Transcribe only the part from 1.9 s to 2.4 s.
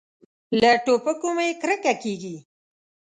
کېږي.